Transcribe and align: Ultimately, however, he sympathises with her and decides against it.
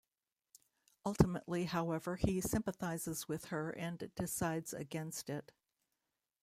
Ultimately, 1.05 1.65
however, 1.65 2.15
he 2.15 2.41
sympathises 2.41 3.27
with 3.27 3.45
her 3.45 3.69
and 3.69 4.11
decides 4.15 4.73
against 4.73 5.29
it. 5.29 5.51